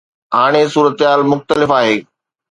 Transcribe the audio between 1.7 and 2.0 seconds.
آهي.